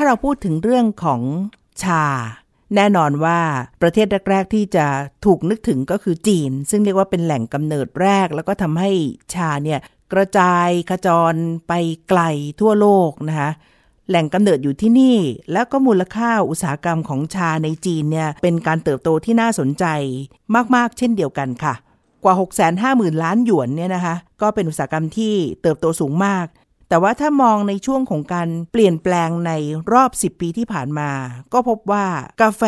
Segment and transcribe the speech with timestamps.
[0.00, 1.20] ถ้าเราพูดถึงเรื่องของ
[1.82, 2.04] ชา
[2.74, 3.40] แน่นอนว่า
[3.82, 4.86] ประเทศแรก ๆ ที่จะ
[5.24, 8.90] ถูกนึกถึงก็คือจีน ซึ่งเรียกว่าเป็นแหล่งกำเนิดแรก แล้วก็ทำให้
[9.34, 9.80] ชาเนี่ย
[10.12, 11.34] กระจายขจร
[11.68, 11.72] ไป
[12.08, 12.20] ไกล
[12.60, 13.50] ทั่วโลกนะคะ
[14.08, 15.16] แหล่งกำเนิดอยู่ที่นี่
[15.52, 19.84] แล้วก็มูลค่าอุตสาหกรรมของชาในจีนเนี่ยเป็นการเติบโตที่น่าสนใจ
[20.74, 21.74] มาก ๆ เช่นเดียวกันค่ะ
[22.24, 22.34] กว่า
[22.78, 26.46] 650,000 ล้านหยวนเนี่ยนะคะ ก็เป็นอุตสาหกรรมที่เติบโตสูงมาก
[26.88, 29.52] แต่ว่าถ้ามองในช่วงของการเปลี่ยนแปลงใน
[29.92, 31.10] รอบ 10 ปีที่ผ่านมา
[31.52, 32.06] ก็พบว่า
[32.42, 32.62] กาแฟ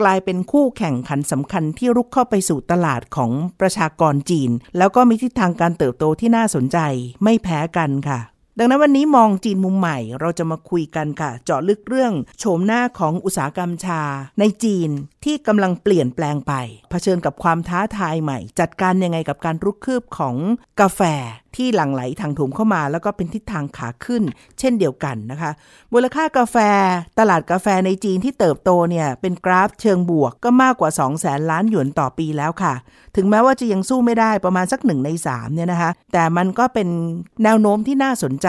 [0.00, 6.78] กลายเป็นคู่แข่งขันสำคัญที่รุกเข้าไปสู่ตลาดของประชากรจีน แล้วก็มีทิศทางการเติบโตที่น่าสนใจ
[7.24, 8.20] ไม่แพ้กันค่ะ
[8.58, 14.02] ดังนั้นวันนี้มองจีนมุมใหม่เราจะมาคุยกันค่ะ เจาะลึกเรื่องโฉมหน้าของอุตสาหกรรมชา
[14.40, 14.90] ในจีน
[15.24, 16.52] ที่กำลังเปลี่ยนแปลงไป
[16.90, 20.36] เผชิญกับความท้าทายใหม่ จัดการยังไงกับการรุกคืบของ
[20.80, 21.00] กาแฟ
[21.56, 24.22] ที่หลั่งไหลทางถมเข้ามา แล้วก็เป็นทิศทางขาขึ้น
[24.58, 25.50] เช่นเดียวกันนะคะ
[25.92, 26.56] มูลค่ากาแฟ
[27.18, 32.74] ตลาดกาแฟในจีนที่เติบโตเนี่ยเป็นกราฟเชิงบวกก็มากกว่า 2 0 0แสนล้านหยวนต่อปีแล้วค่ะ
[33.16, 36.88] ถึงแม้ว่าจะยังสู้ไม่ได้ประมาณสักหนึ่งใน3เนี่ยนะคะแต่มันก็เป็น
[37.42, 38.48] แนวโน้มที่น่าสนใจ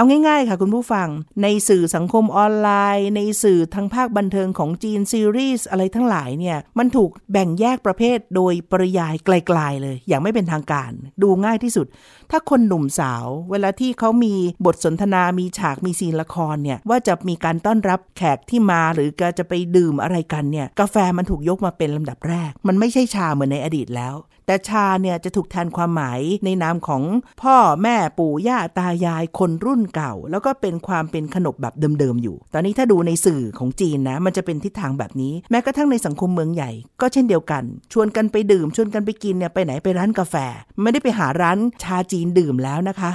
[0.00, 1.08] เอาง่ายๆค่ะคุณผู้ฟัง
[1.42, 10.90] ในสื่อสังคมออนไลน์ ในสื่อทางภาคบันเทิงของจีนซีรีส์อะไรทั้งหลายเนี่ย มันถูกแบ่งแยกประเภทโดยปริยายไกลๆเลย อย่างไม่เป็นทางการ
[11.22, 11.86] ดูง่ายที่สุด
[12.30, 14.34] ถ้าคนหนุ่มสาว เวลาที่เขามี
[14.66, 24.14] บทสนทนามีฉากมีซีนละครเนี่ย ว่าจะมีการต้อนรับแขกที่มาหรือจะไปดื่มอะไรกันเนี่ย กาแฟมันถูกยกมาเป็นลำดับแรก มันไม่ใช่ชาเหมือนในอดีตแล้ว
[24.50, 27.02] แต่ชาเนี่ยจะถูกแทนความหมายในนามของ
[27.42, 37.62] พ่อแม่ปู่ย่าตายายคนรุ่นเก่า แล้วก็เป็นความเป็นขนบแบบเดิมๆอยู่ ตอนนี้ถ้าดูในสื่อของจีนนะ มันจะเป็นทิศทางแบบนี้ แม้กระทั่งในสังคมเมืองใหญ่ ก็เช่นเดียวกัน
[37.92, 40.34] ชวนกันไปดื่ม ชวนกันไปกินเนี่ยไปไหนไปร้านกาแฟ
[40.82, 43.12] ไม่ได้ไปหาร้านชาจีนดื่มแล้วนะคะ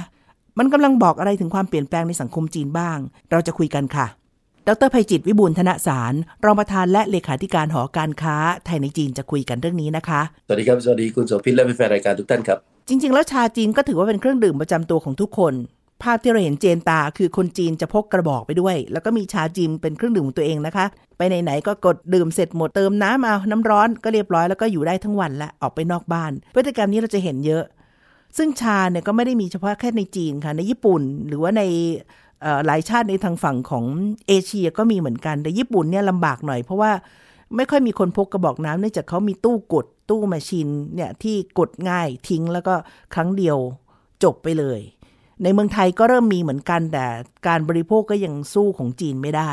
[0.58, 2.98] มันกำลังบอกอะไรถึงความเปลี่ยนแปลงในสังคมจีนบ้าง
[3.30, 4.06] เราจะคุยกันค่ะ
[4.68, 15.54] ดรภัยจิตวิบูลธนสาร รองประธานและเลขาธิการหอการค้า ไทยในจีนจะคุยกันเรื่องนี้นะคะ สวัสดีครับ สวัสดีคุณโสภิตและแฟนรายการทุกท่านครับ จริง ๆ แล้วชาจีนก็ถือว่าเป็นเครื่องดื่มประจำตัวของทุกคน
[16.02, 27.64] ภาพที่เราเห็นเจนตาคือคนจีนจะพกกระบอกไปด้วย แล้วก็มีชาจีนเป็นเครื่องดื่มของตัวเองนะคะ ไปไหนๆก็กดดื่มเสร็จหมดเติมน้ำเอาน้ำร้อนก็เรียบร้อยแล้วก็อยู่ได้ทั้งวันละออกไปนอกบ้านพฤติกรรมนี้เราจะเห็นเยอะ
[28.36, 31.62] ซึ่งชาเนี่ยก็ไม่ได้มีเฉพาะแค่ในจีนค่ะ ในญี่ปุ่น หรือว่าใน
[32.66, 33.84] หลายชาติในทางฝั่งของ
[34.28, 36.92] เอเชียก็มีเหมือนกัน แต่ญี่ปุ่นเนี่ยลำบากหน่อยเพราะว่า
[37.56, 42.74] ไม่ค่อยมีคนพกกระบอกน้ำเนื่องจากเขามีตู้กดตู้มาชินเนี่ยที่กดง่ายทิ้งแล้วก็
[43.14, 43.56] ครั้งเดียว
[44.24, 44.80] จบไปเลย
[45.42, 47.06] ในเมืองไทยก็เริ่มมีเหมือนกันแต่
[47.46, 49.52] การบริโภคก็ยังสู้ของจีนไม่ได้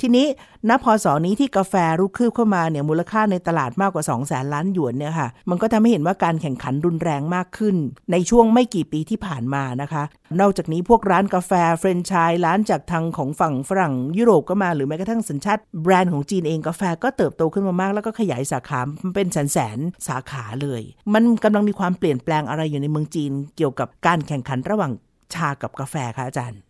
[0.00, 0.26] ทีนี้
[0.68, 7.76] ณพศนี้ที่กาแฟรุกคืบเข้ามาเนี่ยมูลค่าในตลาดมากกว่า 2 0 0แสนล้านหยวนเนี่ยค่ะ มันก็ทำให้เห็นว่าการแข่งขันรุนแรงมากขึ้น
[8.12, 10.02] ในช่วงไม่กี่ปีที่ผ่านมานะคะ
[10.40, 18.80] นอกจากนี้พวกร้านกาแฟแฟรนไชส์ร้านจากทางของฝั่งฝรั่งยุโรปก็มาหรือแม้กระทั่งสัญชาติแบรนด์ของจีนเองกาแฟก็เติบโตขึ้นมามาก แล้วก็ขยายสาขา
[19.14, 19.78] เป็นแสนแสน
[20.08, 20.82] สาขาเลย
[21.14, 24.92] มันกำลังมีความเปลี่ยนแปลงอะไรอยู่ในเมืองจีน เกี่ยวกับการแข่งขันระหว่าง
[25.34, 26.60] ชากับกาแฟคะอาจารย์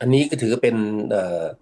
[0.00, 0.76] อันนี้ก็ถือเป็น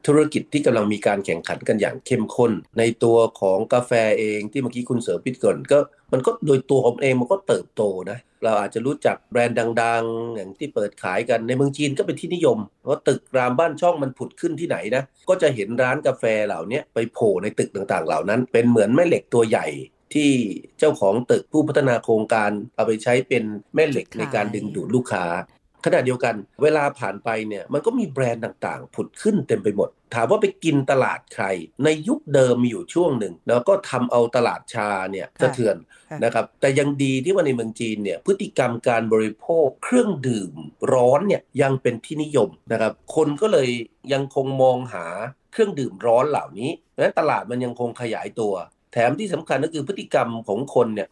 [0.06, 5.78] ธุรกิจที่กำลังมีการแข่งขันกันอย่างเข้มข้น ในตัวของกาแฟเองที่เมื่อกี้คุณเสริมพิทก่อนก็
[6.12, 19.66] มันก็โดยตัวของเองมันก็เติบโตนะเราอาจจะรู้จักแบรนด์ดัง ๆ อย่างที่เปิดขายกันในเมืองจีนก็เป็นที่นิยมเพราะตึกรามบ้านช่องมันผุดขึ้นที่ไหนนะก็จะเห็นร้านกาแฟเหล่านี้ไปโผล่ในตึกต่างๆ เหล่านั้น เป็นเหมือนแม่เหล็กตัวใหญ่
[20.14, 20.30] ที่
[20.78, 23.44] เจ้าของตึกผู้พัฒนาโครงการเอาไปใช้เป็น
[23.74, 25.24] แม่เหล็กในการดึงดูดลูกค้า
[25.84, 31.44] ขณะเดียวกัน เวลาผ่านไปเนี่ยมันก็มีแบรนด์ต่างๆ ผุดขึ้นเต็มไปหมด ถามว่าไปกินตลาดใคร
[31.84, 35.76] ในยุคเดิมมีอยู่ช่วงหนึ่ง แล้วก็ทำเอาตลาดชาเนี่ยสะเทือน
[36.24, 40.52] นะครับแต่ยังดีที่ว่าในเมืองจีนเนี่ยพฤติกรรมการบริโภคเครื่องดื่ม
[40.92, 43.68] ร้อนเนี่ยยังเป็นที่นิยมนะครับคนก็เลย
[44.12, 45.06] ยังคงมองหา
[45.52, 48.54] เครื่องดื่มร้อนเหล่านี้และตลาดมันยังคงขยายตัว
[48.92, 51.08] แถมที่สำคัญก็คือพฤติกรรมของคนเนี่ย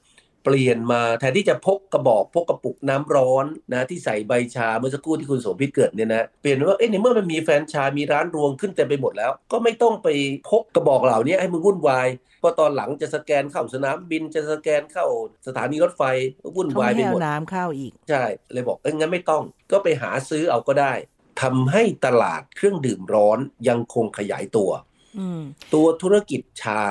[0.48, 10.08] เปลี่ยนมาแทนที่จะพกกระบอกพกกระปุกน้ำร้อนนะที่ใส่ใบชาเมื่อสักครู่ที่คุณโสภิตเกิดเนี่ยนะเปลี่ยนว่าเอ้ในเมื่อมันมีแฟรนไชส์มีร้านรวงขึ้นเต็มไปหมดแล้ว ก็ไม่ต้องไป
[10.50, 12.08] พกกระบอกเหล่านี้ให้มึงวุ่นวาย
[12.40, 15.06] เพราะตอนหลังจะสแกนเข้าสนามบินจะสแกนเข้า
[15.46, 16.02] สถานีรถไฟ
[16.56, 20.93] วุ่นวายไปหมดน้ำเข้าอีกใช่เลยบอกเอ้งั้นไม่ต้อง ก็ไปหาซื้อเอาก็ได้
[21.43, 23.38] ทำให้ตลาดเครื่องดื่มร้อน
[23.69, 24.70] ยังคงขยายตัว
[25.75, 26.82] ตัวธุรกิจชา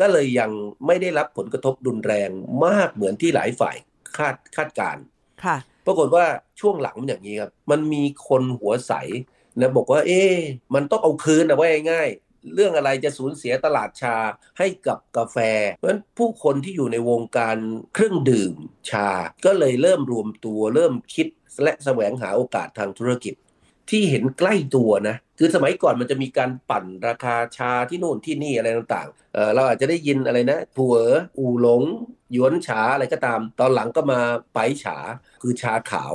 [0.00, 0.50] ก็เลยยัง
[0.86, 2.30] ไม่ได้รับผลกระทบรุนแรง
[2.64, 3.76] มากเหมือนที่หลายฝ่าย
[4.16, 4.96] คาดคาดการ
[5.44, 5.56] ค่ะ
[5.86, 6.24] ปรากฏว่า
[6.60, 8.92] ช่วงหลังมันอย่างนี้ครับ มันมีคนหัวใส
[9.58, 10.22] นะบอกว่า เอ๊
[10.74, 12.10] มันต้องเอาคืนนะว่าง่าย
[12.54, 14.16] เรื่องอะไรจะสูญเสียตลาดชา
[14.58, 15.36] ให้กับกาแฟ
[15.74, 17.56] เพราะฉะนั้นผู้คนที่อยู่ในวงการ
[17.94, 18.54] เครื่องดื่ม
[18.90, 19.08] ชา
[19.44, 21.26] ก็เลยเริ่มรวมตัวเริ่มคิด
[21.62, 23.34] และแสวงหาโอกาสทางธุรกิจ
[23.90, 30.96] ที่เห็นใกล้ตัวนะคือสมัยก่อนมันจะมีการปั่นราคาชาที่โน่นที่นี่อะไรต่างๆเเราอาจจะได้ยินอะไรนะผัว
[31.38, 31.82] อูหลง
[32.32, 34.20] หยวนฉาอะไรก็ตาม ตอนหลังก็มา
[34.54, 34.96] ไปฉา
[35.42, 36.14] คือชาขาว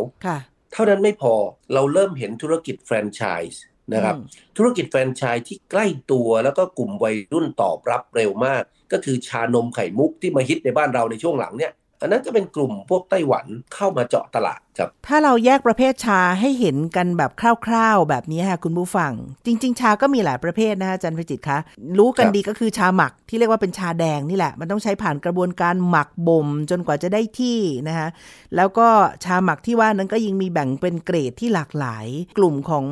[0.73, 1.33] เท่านั้นไม่พอ
[1.73, 3.63] เราเริ่มเห็นธุรกิจแฟรนไชส์
[3.93, 4.15] นะครับ
[4.57, 11.71] ธุรกิจแฟรนไชส์ที่ใกล้ตัวแล้วก็กลุ่มวัยรุ่นตอบรับเร็วมาก ก็คือชานมไข่มุกที่มาฮิตในบ้านเราในช่วงหลังเนี่ย
[12.01, 13.45] อันนั้นก็เป็นกลุ่มพวกไต้หวัน
[13.75, 17.31] เข้ามาเจาะตลาดครับ ถ้าเราแยกประเภทชาให้เห็นกันแบบ
[17.65, 19.11] คร่าวๆ แบบนี้ค่ะคุณผู้ฟัง
[19.45, 21.57] จริง ๆ ชาก็มีหลายประเภทนะคะจันพิจิตคะ
[21.97, 28.07] รู้กันดีก็คือชาหมักที่เรียกว่าเป็นชาแดงนี่แหละ มันต้องใช้ผ่านกระบวนการหมักบ่มจนกว่าจะได้ที่นะคะ
[28.55, 28.87] แล้วก็
[29.23, 32.07] ชาหมักที่ว่านั้นก็ยังมีแบ่งเป็นเกรดที่หลากหลาย
[32.37, 32.85] กลุ่มของ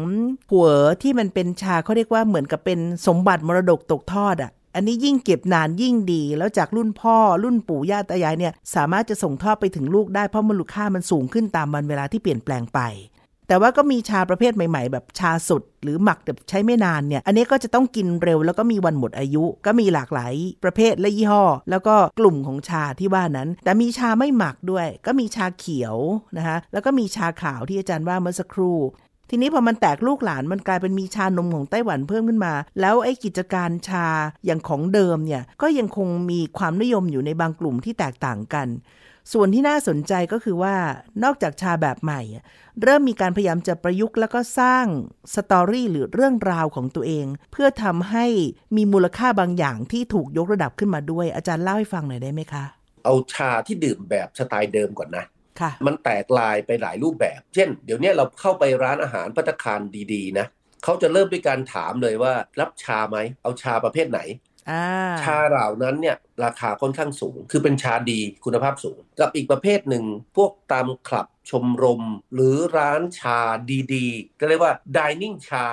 [0.50, 0.69] ผัว
[1.01, 12.79] ที่มันเป็นชาเขาเรียกว่าเหมือนกับเป็นสมบัติมรดกตกทอดอะ อันนี้ยิ่งเก็บนานยิ่งดี แล้วจากรุ่นพ่อรุ่นปู่ย่าตายายเนี่ยสามารถจะส่งทอดไปถึงลูกได้เพราะมูลค่ามันสูงขึ้นตามวันเวลาที่เปลี่ยนแปลงไป
[13.47, 20.33] แต่ว่าก็มีชาประเภทใหม่ๆ แบบชาสดหรือหมักแบบใช้ไม่นานเนี่ย อันนี้ก็จะต้องกินเร็วแล้วก็มีวันหมดอายุ ก็มีหลากหลาย
[20.63, 25.95] ประเภทและยี่ห้อ แล้วก็กลุ่มของชาที่ว่านั้น แต่มีชาไม่หมักด้วย ก็มีชาเขียว
[26.37, 28.77] นะคะแล้วก็มีชาขาวที่อาจารย์ว่าเมื่อสักครู่
[29.35, 34.07] ทีนี้พอมันแตกลูกหลานมันกลายเป็นมีชานมของไต้หวันเพิ่มขึ้นมา แล้วไอ้กิจการชา
[34.45, 38.68] อย่างของเดิมเนี่ยก็ยังคงมีความนิยมอยู่ในบางกลุ่มที่แตกต่างกัน
[39.31, 40.75] ส่วนที่น่าสนใจก็คือว่า
[41.24, 42.21] นอกจากชาแบบใหม่
[42.81, 44.85] เริ่มมีการพยายามจะประยุกต์แล้วก็สร้าง
[45.36, 48.25] สตอรี่หรือเรื่องราวของตัวเอง เพื่อทำให้
[48.75, 52.65] มีมูลค่าบางอย่างที่ถูกยกระดับขึ้นมาด้วย อาจารย์เล่าให้ฟังหน่อยได้ไหมคะ
[53.03, 55.25] เอาชาที่ดื่มแบบสไตล์เดิมก่อนนะ
[55.85, 59.79] มันแตกลายไปหลายรูปแบบ เช่น เดี๋ยวนี้เราเข้าไปร้านอาหารพัตคาร
[60.13, 60.45] ดีๆ นะ
[60.83, 64.19] เขาจะเริ่มด้วยการถามเลยว่ารับชาไหม เอาชาประเภทไหน
[65.23, 70.03] ชาเหล่านั้นเนี่ยราคาค่อนข้างสูง คือเป็นชาดีคุณภาพสูง กับอีกประเภทหนึ่ง
[70.38, 72.03] พวกตามคลับชมรม
[72.33, 73.39] หรือร้านชา
[73.94, 75.68] ดีๆ ก็เรียกว่า dining ชา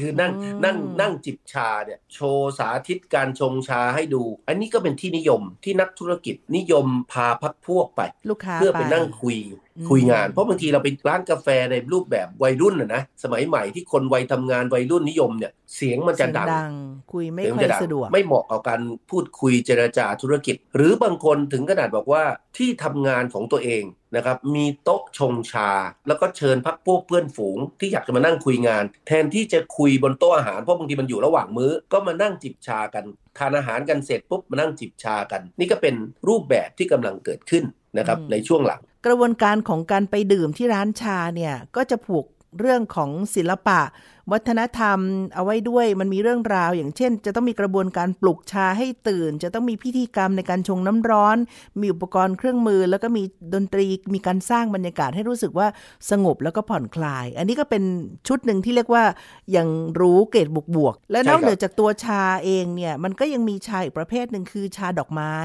[0.00, 0.32] คือนั่ง
[0.64, 8.00] นั่งนั่งจิบชาเนี่ยโชว์สาธิตการชงชาให้ดู อันนี้ก็เป็นที่นิยมที่นักธุรกิจนิยมพาพักพวกไป
[8.54, 9.38] เพื่อไปนั่งคุย
[9.90, 16.48] คุยงาน เพราะบางทีเราไปร้านกาแฟในรูปแบบวัยรุ่นนะนะสมัยใหม่ที่คนวัยทำงานวัยรุ่นนิยมเนี่ยเสียงมันจะดัง
[17.12, 18.80] คุยไม่ค่อยสะดวกไม่เหมาะกับการ
[19.10, 22.24] พูดคุยเจรจาธุรกิจ หรือบางคนถึงขนาดบอกว่า
[22.56, 23.84] ที่ทำงานของตัวเอง
[24.16, 25.70] นะครับมีโต๊ะชงชา
[26.08, 33.04] แล้วก็เชิญพักพวกเพื่อนฝูง ที่อยากจะมานั่งคุยงาน แทนที่จะคุยบนโต๊ะอาหารเพราะบางทีมันอยู่ระหว่างมื้อ ก็มานั่งจิบชากัน
[33.38, 35.94] ทานอาหารกันเสร็จปุ๊บมานั่งจิบชากัน นี่ก็เป็น
[36.28, 37.64] รูปแบบที่กำลังเกิดขึ้น
[37.98, 42.26] นะครับในช่วงหลัง กระบวนการของการไปดื่มที่ร้านชาเนี่ยก็จะผูก
[42.58, 43.80] เรื่องของศิลปะ
[44.32, 44.98] วัฒนธรรม
[45.34, 51.36] เอาไว้ด้วยมันมีเรื่องราว อย่างเช่น จะต้องมีกระบวนการปลุกชาให้ตื่น จะต้องมีพิธีกรรมในการชงน้ำร้อน
[51.80, 53.22] มีอุปกรณ์เครื่องมือ แล้วก็มี
[53.54, 55.66] ดนตรีมีการสร้างบรรยากาศให้รู้สึกว่า
[56.10, 57.82] สงบแล้วก็ผ่อนคลาย อันนี้ก็เป็น
[58.28, 59.04] ชุดหนึ่งที่เรียกว่า
[59.56, 59.68] ยัง
[60.00, 65.36] รู้เกรดบวกๆและนอกเหนือจากตัวชาเองเนี่ยมันก็ยังมีชาอีกประเภทหนึ่งคือชาดอกไม้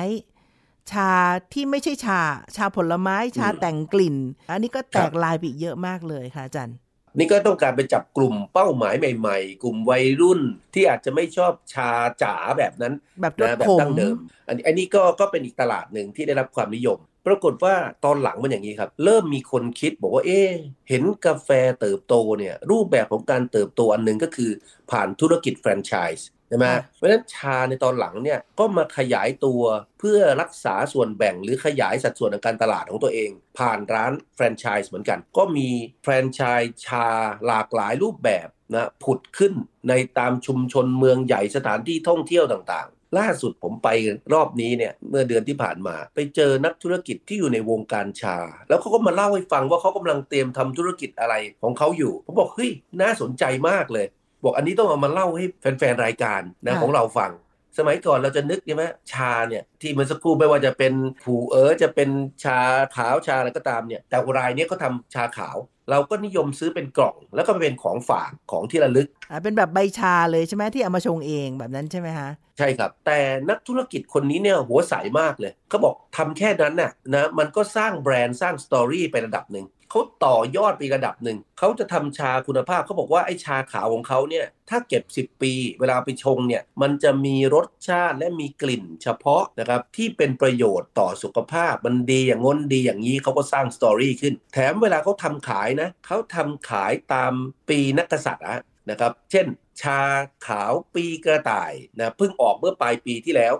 [0.92, 1.12] ชา
[1.54, 2.22] ที่ไม่ใช่ชา
[2.56, 4.16] ชาผลไม้ชาแต่งกลิ่น
[4.52, 6.78] อันนี้ก็แตกลายไปเยอะมากเลยค่ะอาจารย์
[7.18, 10.42] นี่ก็ต้องการไปจับกลุ่มเป้าหมายใหม่ๆ กลุ่มวัยรุ่น
[10.74, 11.92] ที่อาจจะไม่ชอบชา
[12.24, 14.16] จ๋าแบบนั้นแบบนะแบบตั้งเดิม
[14.48, 17.76] อันนี้อันนี้ก็ก็เป็นอีกตลาดหนึ่งที่ได้รับความนิยม ปรากฏว่า
[18.06, 20.42] ตอนหลังมันอย่างนี้ครับ เริ่มมีคนคิดบอกว่าเอ๊
[20.90, 21.50] เห็นกาแฟ
[21.82, 24.52] เติบโตเนี่ยรูปแบบของการเติบโตอันหนึ่งก็คือ
[24.92, 26.68] ผ่านธุรกิจแฟรนไชส์ใช่ไหม
[26.98, 29.62] เพราะฉะนั้นชาในตอนหลังเนี่ยก็มาขยายตัว
[30.00, 33.30] เพื่อรักษาส่วนแบ่งหรือขยายสัดส่วนในการตลาดของตัวเอง
[33.60, 35.70] ผ่านร้านแฟรนไชส์เหมือนกัน ก็มี
[36.04, 37.08] แฟรนไชส์ชา
[37.48, 39.54] หลากหลายรูปแบบนะผุดขึ้น
[39.90, 43.90] ในตามชุมชนเมืองใหญ่สถานที่ท่องเที่ยวต่างๆ ล่าสุดผมไป
[44.34, 48.38] รอบนี้เนี่ยเมื่อเดือนที่ผ่านมา ไปเจอนักธุรกิจที่อยู่ในวงการชา
[48.70, 54.06] แล้วเขาก็มาเล่าให้ฟังว่าเขากำลังเตรียมทำธุรกิจอะไรของเขาอยู่ ผมบอกเฮ้ยน่าสนใจมากเลย
[54.44, 57.32] บอกอันนี้ต้องเอามาเล่าให้แฟนๆรายการนะของเราฟัง
[57.78, 60.94] สมัยก่อนเราจะนึกใช่ไหมชาเนี่ยที่เมื่อสักครู่ไม่ว่าจะเป็น
[61.24, 62.10] ผูเอ๋อจะเป็น
[62.44, 62.60] ชา
[62.96, 65.58] ขาวชาอะไรก็ตามเนี่ยแต่รายนี้เขาทาชาขาว
[65.90, 73.20] เราก็นิยมซื้อเป็นกล่อง แล้วก็เป็นของฝากของที่ระลึกอ่าเป็นแบบใบชาเลยใช่ไหมที่เอามาชงเองแบบนั้นใช่ไหมฮะใช่ครับ แต่
[73.50, 97.34] นักธุรกิจคนนี้เนี่ยหัวใสมากเลยเขาบอกทำแค่นั้นน่ะนะมันก็สร้างแบรนด์สร้างสตอรี่ไประดับหนึ่ง เขาต่อยอดไประดับหนึ่ง เขาจะทำชาคุณภาพเขาบอกว่าไอ้ชาขาวของเขาเนี่ยถ้าเก็บ 10 ปี เวลาไปชงเนี่ยมันจะมีรสชาติและมีกลิ่นเฉพาะนะครับที่เป็นประโยชน์ต่อสุขภาพ มันดีอย่างง้นดีอย่างนี้เขาก็สร้างสตอรี่ขึ้น แถมเวลาเขาทำขายนะเขาทำขายตาม
[97.70, 98.46] ปีนักกษัตริย์
[98.90, 99.48] นะครับ เช่น
[99.82, 100.02] ชา
[100.48, 103.54] ขาวปีกระต่ายนะเพิ่งออกเมื่อปลายปีที่แล้ว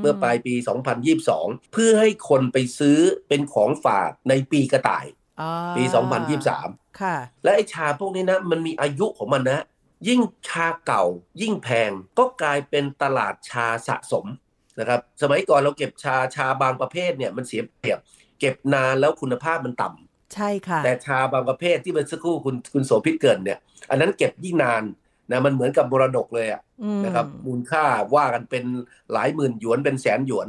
[0.00, 0.54] เมื่อปลายปี
[1.12, 2.98] 2022 เพื่อให้คนไปซื้อ
[3.28, 5.06] เป็นของฝากในปีกระต่าย
[5.76, 5.82] ปี
[6.42, 9.64] 2023 ค่ะ และไอชาพวกนี้นะ มันมีอายุของมันนะ
[10.08, 11.04] ยิ่งชาเก่า
[11.40, 14.26] ยิ่งแพงก็กลายเป็นตลาดชาสะสม
[14.78, 17.98] นะครับสมัยก่อนเราเก็บชาชาบางประเภทเนี่ยมันเสียเปรียบ
[18.40, 23.58] เก็บนานแล้วคุณภาพมันต่ำใช่ค่ะ แต่ชาบางประเภทที่เมื่อสักครู่คุณคุณโสภิตเกินเนี่ย
[23.90, 24.82] อันนั้นเก็บยิ่งนาน
[25.30, 28.64] นะมันเหมือนกับมรดกเลยอะอืมนะครับมูลค่าว่ากันเป็น
[29.12, 30.48] หลายหมื่นหยวนเป็นแสนหยวน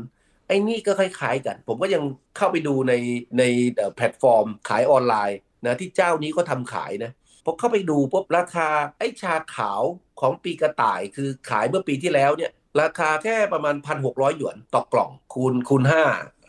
[0.51, 2.03] ไอ้นี่ก็คล้ายๆกัน ผมก็ยัง
[2.37, 2.93] เข้าไปดูใน
[3.37, 3.43] ใน
[3.75, 7.11] เอ่อแพลตฟอร์มขายออนไลน์นะที่เจ้านี้ก็ทำขายนะ
[7.45, 8.67] พอเข้าไปดูปุ๊บราคา
[8.99, 9.81] ไอ้ชาขาว
[10.21, 15.93] ของปีกระต่ายคือขายเมื่อปีที่แล้วเนี่ยราคาแค่ประมาณ 1,600 หยวนต่อกล่องคูณคูณ5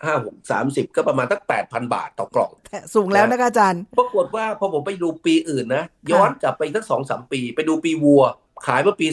[0.05, 8.23] 5 6 30 ก็ประมาณตั้ง8,000 บาทต่อกล่องแต่สูงแล้วนะคะอาจารย์ ปรากฏว่าพอผมไปดูปีอื่นนะ ย้อนกลับไปอีกสักสองสามปี ไปดูปีวัว
[8.67, 9.07] ขายเมื่อปี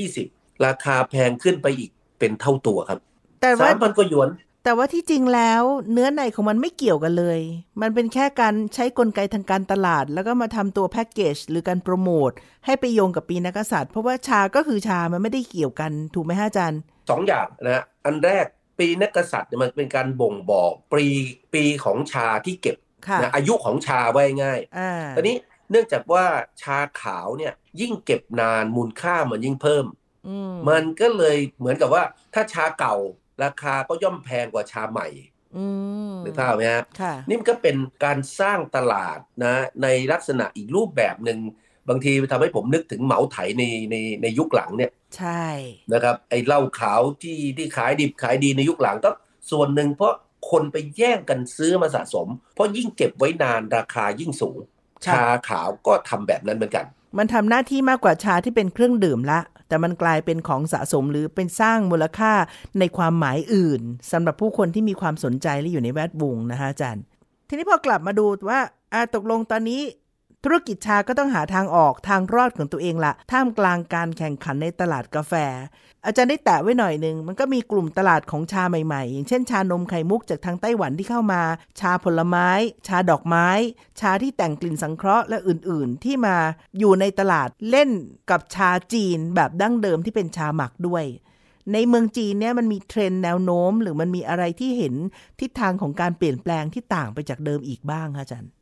[0.00, 3.00] 2020 ราคาแพงขึ้นไปอีกเป็นเท่าตัวครับ
[3.42, 4.28] แต่ว่าสามพันกว่าหยวน
[4.64, 7.40] แต่ว่าที่จริงแล้วเนื้อในของมันไม่เกี่ยวกันเลย
[7.80, 12.30] มันเป็นแค่การใช้กลไกทางการตลาด แล้วก็มาทำตัวแพ็กเกจหรือการโปรโมท
[12.66, 16.80] ให้ไปโยงกับปีนักกษัตริย์ เพราะว่าชาก็คือชามันไม่ได้เกี่ยวกันถูกไหมฮะอาจารย์
[17.10, 18.46] สองอย่างนะฮะอันแรก
[18.78, 21.06] ปีนักกษัตริย์เนี่ยมันเป็นการบ่งบอกปี
[21.54, 22.76] ปีของชาที่เก็บ
[23.08, 25.36] ค่ะนะอายุของชาไว้ง่ายอ่าตอนนี้
[25.70, 26.24] เนื่องจากว่า
[26.62, 29.86] ชาขาวเนี่ยยิ่งเก็บนานมูลค่ามันยิ่งเพิ่ม
[30.28, 32.02] อืมมันก็เลยเหมือนกับว่า
[32.34, 32.96] ถ้าชาเก่า
[33.44, 35.08] ราคาก็ย่อมแพงกว่าชาใหม่
[35.56, 35.66] อื
[36.12, 41.38] มหรือภาพไหมฮะค่ะนี่มันก็เป็นการสร้างตลาดนะในลักษณะอีกรูปแบบหนึ่ง
[41.88, 45.44] บางทีทำให้ผมนึกถึงเหมาไถในในในยุคหลังเนี่ย ใช่
[45.92, 49.10] นะครับ ไอ้เหล้าขาวที่ที่ขายดิบขายดีในยุคหลังก็
[49.50, 50.14] ส่วนหนึ่งเพราะ
[50.50, 54.58] คนไปแย่งกันซื้อมาสะสม เพราะยิ่งเก็บไว้นานราคายิ่งสูง
[55.06, 56.86] ชาขาวก็ทำแบบนั้นเหมือนกัน
[57.18, 62.32] มันทำหน้าที่มากกว่าชาที่เป็นเครื่องดื่มละ แต่มันกลายเป็นของสะสมหรือเป็นสร้างมูลค่า
[62.78, 63.80] ในความหมายอื่น
[64.12, 67.04] สำหรับผู้คนที่มีความสนใจและอยู่ในแวดวงนะคะอาจารย์
[67.48, 68.60] ทีนี้พอกลับมาดูว่า
[68.92, 69.80] อาตกลงตอนนี้
[70.44, 75.34] ธุรกิจชาก็ต้องหาทางออกทางรอดของตัวเองละท่ามกลางการแข่งขันในตลาดกาแฟ
[76.06, 81.42] อาจารย์ได้แตะไว้หน่อยหนึ่งมันก็มีกลุ่มตลาดของชาใหม่ๆ อย่างเช่นชานมไข่มุกจากทางไต้หวันที่เข้ามา
[81.80, 82.48] ชาผลไม้
[82.86, 83.48] ชาดอกไม้
[84.00, 86.36] ชาที่แต่งกลิ่นสังเคราะห์และอื่นๆ ที่มา
[86.78, 87.90] อยู่ในตลาดเล่น
[88.30, 91.04] กับชาจีนแบบดั้งเดิมที่เป็นชาหมักด้วย
[91.72, 94.94] ในเมืองจีนเนี่ยมันมีเทรนแนวโน้ม หรือมันมีอะไรที่เห็น
[95.40, 98.52] ทิศทางของการเปลี่ยนแปลงที่ต่างไปจากเดิมอีกบ้างคะอาจารย์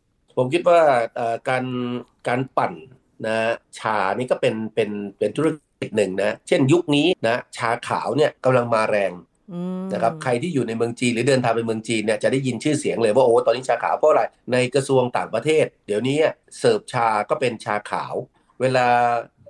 [0.41, 0.81] ผมคิดว่า
[1.17, 1.65] เอ่อการ
[2.29, 2.73] การปั่น
[3.27, 3.37] นะ
[3.79, 5.49] ชานี่ก็เป็นเป็นเป็นธุร
[5.81, 9.13] กิจหนึ่งนะเช่นยุคนี้นะชาขาวเนี่ยกำลังมาแรง
[9.53, 16.19] อืมนะครับใครที่อยู่ในเมืองจีนหรือเดินทางไปเมืองจีนเนี่ยจะได้ยินชื่อเสียงเลยว่าโอ้ตอนนี้ชาขาวเพราะอะไรในกระทรวงต่างประเทศ เดี๋ยวนี้
[16.59, 18.15] เสิร์ฟชาก็เป็นชาขาว
[18.61, 18.87] เวลา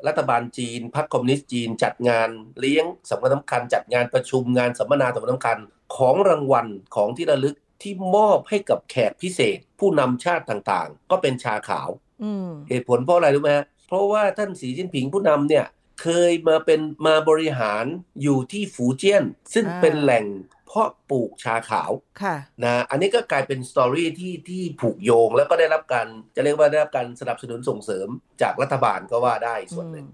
[0.06, 2.28] รัฐบาลจีนพรรคคอมมิวนิสต์จีน จัดงาน
[2.60, 5.58] เลี้ยงสำคัญสำคัญจัดงานประชุมงานสัมมนาสำคัญสำคัญ
[5.96, 6.66] ของรางวัล
[6.96, 11.88] ของที่ระลึก ที่มอบให้กับแขกพิเศษ ผู้นำชาติต่างๆ ก็เป็นชาขาว
[12.22, 15.66] อืมเหตุผลเพราะอะไรรู้ไหมฮะเพราะว่าท่านสีจิ้นผิงผู้นำเนี่ย
[16.02, 17.84] เคยมาเป็นมาบริหาร
[18.22, 20.24] อยู่ที่ฝูเจี้ยน ซึ่งอ่าเป็นแหล่ง
[20.72, 21.90] เพาะปลูกชาขาว
[22.22, 28.08] ค่ะนะอันนี้ก็กลายเป็นสตอรี่ที่ที่ผูกโยงแล้วก็ได้รับการจะเรียกว่าได้รับการสนับสนุนส่งเสริม
[28.42, 30.06] จากรัฐบาลก็ว่าได้ส่วนหนึ่ง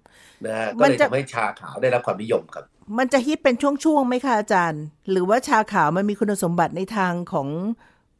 [0.46, 2.64] นะฮะมัก็นเลยจะทำให้ชาขาวได้รับความนิยมครับ
[2.98, 7.48] มันจะฮิตเป็นช่วงๆไหมคะอาจารย์ หรือว่าชาขาวมันมีคุณสมบัติในทางของ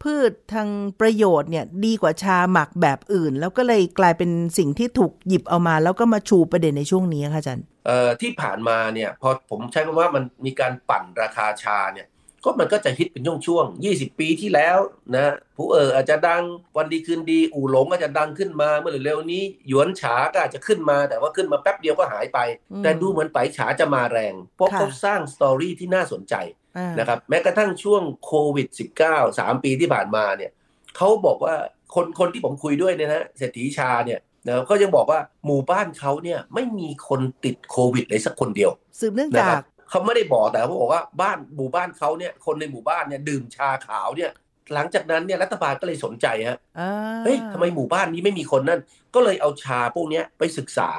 [0.03, 0.69] พืชทาง
[1.01, 12.07] ประโยชน์เนี่ยดีกว่าชาหมักแบบอื่น แล้วก็เลยกลายเป็นสิ่งที่ถูกหยิบเอามา แล้วก็มาชูประเด็นในช่วงนี้ค่ะอาจารย์เอ่อที่ผ่านมาเนี่ยพอผมใช้คำว่ามันมีการปั่นราคาชาเนี่ย
[12.45, 14.79] ก็มันก็จะฮิตเป็นช่วงๆ20 ปีที่แล้ว
[15.17, 16.43] นะผู้เอออาจจะดัง
[16.77, 22.39] วันดีคืนดี อู่หลงก็จะดังขึ้นมาเมื่อเร็วๆนี้ หยวนฉาก็อาจจะขึ้นมาแต่ว่าขึ้นมาแป๊บเดียวก็หายไป
[22.73, 26.35] อืมแต่ดูเหมือนไปฉาจะมาแรง เพราะค่ะเขาสร้างสตอรี่ที่น่าสนใจ
[26.77, 28.69] อ่านะครับแม้กระทั่งช่วงโควิด
[29.05, 30.51] -19 3 ปีที่ผ่านมาเนี่ย
[30.97, 31.55] เขาบอกว่า
[31.95, 44.31] คนคนที่ผมคุยด้วยเนี่ยนะเศรษฐีชาเนี่ยนะก็ยังบอกว่าหมู่บ้านเขาเนี่ยไม่มีคนติดโควิดเลยสักคนเดียว สืบเนื่องนะจาคกรับ เขาไม่ได้บอกแต่เขาบอกว่าบ้านหมู่บ้านเขาเนี่ยคนในหมู่บ้านเนี่ยดื่มชาขาวเนี่ย
[44.75, 46.91] หลังจากนั้นเนี่ยรัฐบาลก็เลยสนใจฮะอ่า
[47.25, 48.81] เฮ้ยทำไมหมู่บ้านนี้ไม่มีคนนั่น
[49.15, 50.91] ก็เลยเอาชาพวกเนี้ยไปศึกษา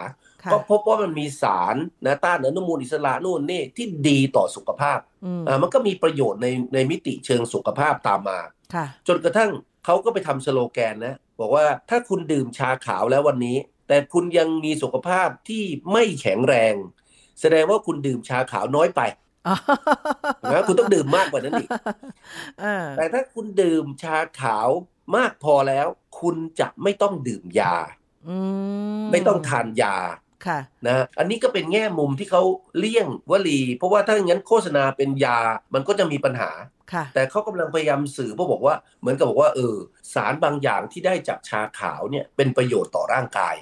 [0.44, 1.75] ค่ะก็พบว่ามันมีสาร
[2.06, 8.39] นะต้านอนุมูลอิสระนู่นนี่ที่ดีต่อสุขภาพอืมอ่ามันก็มีประโยชน์ในในมิติเชิงสุขภาพตามมา
[8.74, 9.51] ค่ะจนกระทั่ง
[9.86, 16.75] เขาก็ไปทำสโลแกนนะบอกว่าถ้าคุณดื่มชาขาวแล้ววันนี้ แต่คุณยังมีสุขภาพที่ไม่แข็งแรง
[17.41, 19.01] แสดงว่าคุณดื่มชาขาวน้อยไป
[20.53, 21.70] นะคุณต้องดื่มมากกว่านั้นอีก
[22.98, 24.70] แต่ถ้าคุณดื่มชาขาว
[25.15, 25.88] มากพอแล้ว
[26.22, 27.75] คุณจะไม่ต้องดื่มยา
[29.12, 29.96] ไม่ต้องทานยา
[30.46, 32.41] ค่ะนะอันนี้ก็เป็นแง่มุมที่เขา
[32.77, 35.39] เลี่ยงวลี เพราะว่าถ้าอย่างนั้นโฆษณาเป็นยา
[35.74, 36.51] มันก็จะมีปัญหา
[37.13, 39.75] แต่เขากำลังพยายามสื่อเพราะบอกว่าเหมือนกับบอกว่าเออ
[40.13, 43.56] สารบางอย่างที่ได้จากชาขาวเนี่ยเป็นประโยชน์ต่อร่างกาย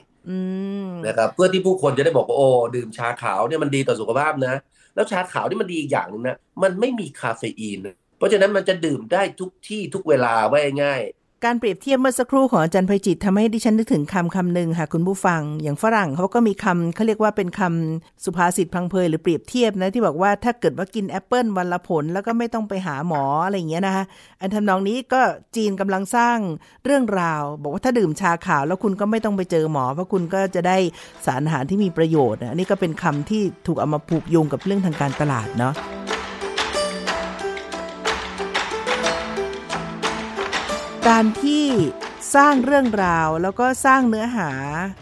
[1.08, 4.56] นะครับเพื่อที่ผู้คนจะได้บอกว่าโอ้ดื่มชาขาวเนี่ยมันดีต่อสุขภาพนะ
[4.96, 7.80] แล้วชาขาวนี่มันดีอีกอย่างนึงนะมันไม่มีคาเฟอีน
[8.18, 11.02] เพราะฉะนั้นมันจะดื่มได้ทุกที่ทุกเวลาไว้ง่าย
[11.44, 24.04] การเปรียบเทียบเมื่อสักครู่ของอาจารย์ไพจิตทำให้ดิฉันนึกถึงคำคำหนึ่งค่ะคุณผู้ฟัง อย่างฝรั่งเขาก็มีคำเขาเรียกว่าเป็นคำสุภาษิตพังเพยหรือเปรียบเทียบนะที่บอกว่าถ้าเกิดว่ากินแอปเปิลวันละผล แล้วก็ไม่ต้องไปหาหมออะไรอย่างเงี้ยนะคะ
[24.42, 25.22] อันทำนองนี้ก็
[25.56, 26.38] จีนกำลังสร้าง
[26.86, 30.78] เรื่องราว บอกว่าถ้าดื่มชาขาวแล้วคุณก็ไม่ต้องไปเจอหมอ เพราะคุณก็จะได้
[31.26, 35.76] สารอาหารที่มีประโยชน์อันนี้ก็เป็นคำที่ถูกเอามาผูกโยงกับเรื่องทางการตลาดเนาะ
[41.12, 41.66] การที่
[42.36, 44.50] สร้างเรื่องราวแล้วก็สร้างเนื้อหา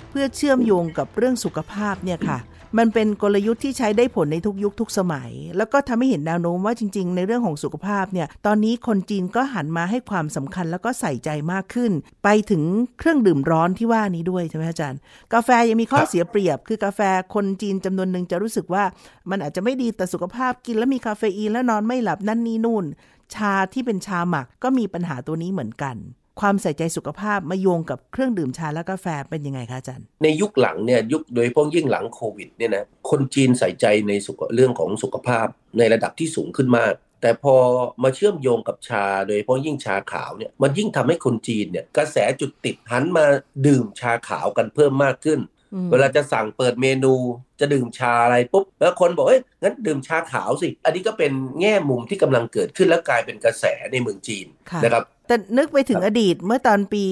[0.10, 2.38] เพื่อเชื่อมโยงกับเรื่องสุขภาพเนี่ยค่ะ
[2.78, 11.92] มันเป็นกลยุทธ์ที่ใช้ได้ผลในทุกยุคทุกสมัย แล้วก็ทำให้เห็นแนวโน้มว่าจริง ๆ ในเรื่องของสุขภาพเนี่ยตอนนี้คนจีนก็หันมาให้ความสำคัญแล้วก็ใส่ใจมากขึ้น
[12.24, 12.64] ไปถึง
[13.00, 15.00] เครื่องดื่มร้อนที่ว่านี้ด้วยใช่ไหมอาจารย์
[15.34, 17.00] กาแฟยังมีข้อเสียเปรียบ คือกาแฟ
[17.34, 18.84] คนจีนจำนวนหนึ่งจะรู้สึกว่า
[19.30, 22.86] มันอาจจะไม่ดีต่อสุขภาพกินแล้วมีคาเฟอีนแล้วนอนไม่หลับนั่นนี่นู่น
[23.36, 25.98] ชาที่เป็นชาหมักก็มีปัญหาตัวนี้เหมือนกัน
[26.42, 37.56] ความใส่ใจสุขภาพมาโยงกับเครื่องดื่มชาและกาแฟเป็นยังไงคะอาจารย์ ในยุคหลังเนี่ยยุคโดยพ้องยิ่งหลังโควิดเนี่ยนะคนจีนใส่ใจในสุขเรื่องของสุขภาพในระดับที่สูงขึ้นมากแต่พอ
[38.04, 43.26] มาเชื่อมโยงกับชาโดยพ้องยิ่งชาขาวเนี่ยมันยิ่งทำให้คนจีนเนี่ยกระแสจุดติดหันมา
[43.68, 45.40] ดื่มชาขาวกันเพิ่มมากขึ้น
[45.92, 47.14] เวลาจะสั่งเปิดเมนู
[47.60, 51.32] จะดื่มชาอะไรปุ๊บแล้วคนบอกเอ้ยงั้นดื่มชาขาวสิ อันนี้ก็เป็น
[51.62, 54.48] แง่มุมที่กำลังเกิดขึ้นและกลายเป็นกระแสในเมืองจีน
[54.84, 57.04] นะครับแต่นึกไปถึงอดีตเมื่อตอนปี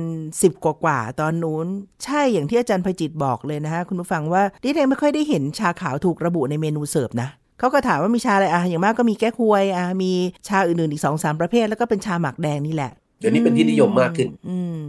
[0.00, 1.66] 2010 กว่าๆ ตอนนู้น
[2.04, 10.12] ใช่อย่างที่อาจารย์พจิตบอกเลยนะฮะ คุณผู้ฟังว่าดิฉันไม่ค่อยได้เห็นชาขาวถูกระบุในเมนูเสิร์ฟนะเขาก็ถามว่ามีชาอะไรอะอย่างมากก็มีแก้ควยอะมี
[10.48, 12.90] ชาอื่นๆอีกสองสามประเภท แล้วก็เป็นชาหมักแดงนี่แหละ
[13.20, 14.28] เดี๋ยวนี้เป็นที่นิยมมากขึ้น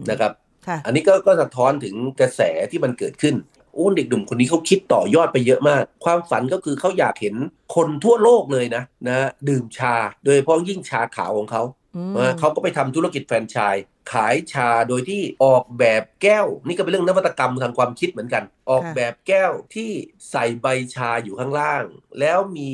[0.09, 0.31] นะครับ
[0.85, 3.35] อันนี้ก็ก็สะท้อนถึงกระแสที่มันเกิดขึ้น
[3.77, 7.35] อ้เด็กหนุ่มคนนี้เขาคิดต่อยอดไปเยอะมาก ความฝันก็คือเขาอยากเห็น
[7.75, 11.63] คนทั่วโลกเลยนะนะดื่มชาโดยเฉพาะยิ่งชาขาวของเขา
[12.39, 19.89] เขาก็ไปทำธุรกิจแฟรนไชส์ขายชาโดยที่ออกแบบแก้ว นี่ก็เป็นเรื่องนวัตกรรมทางความคิดเหมือนกัน ออกแบบแก้วที่
[20.31, 21.83] ใส่ใบชาอยู่ข้างล่าง
[22.19, 22.71] แล้วมี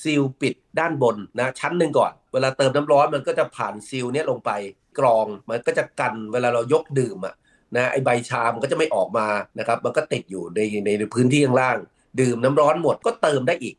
[0.00, 4.50] ซีลปิดด้านบนนะชั้นหนึ่งก่อน เวลาเติมน้ำร้อนมันก็จะผ่านซีลเนี้ยลงไป
[4.98, 7.34] กรองมันก็จะกันเวลาเรายกดื่มอะ
[7.76, 9.28] นะไอใบชามันก็จะไม่ออกมา
[9.58, 10.60] นะครับ มันก็ติดอยู่ใน
[11.00, 11.78] ในพื้นที่ข้างล่าง
[12.20, 13.74] ดื่มน้ำร้อนหมดก็เติมได้อีก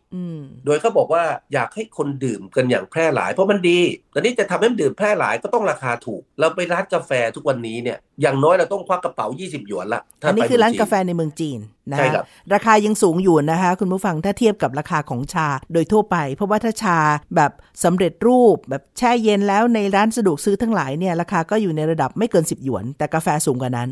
[0.65, 3.79] โดยเขาบอกว่าอยากให้คนดื่มกันอย่างแพร่หลาย เพราะมันดี
[4.11, 11.59] แต่นี้จะทำให้ดื่มแพร่หลายก็ต้องราคาถูก เราไปร้านกาแฟทุกวันนี้เนี่ยอย่างน้อยเราต้องควักกระเป๋า 20 หยวนละอันนี้คือร้านกาแฟในเมืองจีน
[11.91, 12.17] นะ
[12.53, 16.99] ราคายังสูงอยู่นะคะ คุณผู้ฟังถ้าเทียบกับราคาของชาโดยทั่วไป เพราะว่าถ้าชา
[17.35, 17.51] แบบ
[17.83, 23.89] สำเร็จรูปแบบแช่เย็นแล้วในร้านสะดวกซื้อทั้งหลายเนี่ยราคาก็อยู่ในระดับไม่เกิน 10 หยวน แต่กาแฟสูงกว่านั้น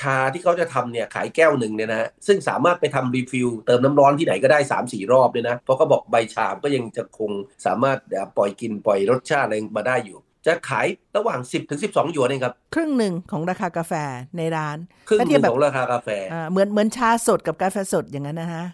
[0.00, 7.32] ชาที่เขาจะทำเนี่ยขายแก้วหนึ่งเนี่ยนะซึ่งสามารถไปทำ refill เติมน้ำร้อนที่ไหนก็ได้สามสี่รอบเลยนะ เพราะเขาบอกใบชาก็ยังจะคง
[7.66, 7.98] สามารถ
[8.36, 13.92] ปล่อยกินปล่อยรสชาติอะไรมาได้อยู่ จะขายระหว่าง 10ถึง12หยวนเองครับ ครึ่งหนึ่งของราคากาแฟ
[14.36, 16.08] ในร้าน ครึ่งหนึ่งของราคากาแฟ
[16.50, 18.64] เหมือนเหมือนชาสดกับกาแฟสดอย่างนั้นนะฮะ